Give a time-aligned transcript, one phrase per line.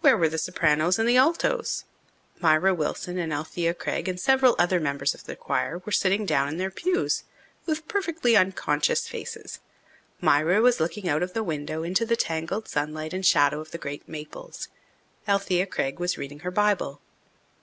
[0.00, 1.84] Where were the sopranos and the altos?
[2.40, 6.48] Myra Wilson and Alethea Craig and several other members of the choir were sitting down
[6.48, 7.24] in their pews
[7.66, 9.60] with perfectly unconscious faces.
[10.22, 13.76] Myra was looking out of the window into the tangled sunlight and shadow of the
[13.76, 14.68] great maples.
[15.26, 17.02] Alethea Craig was reading her Bible.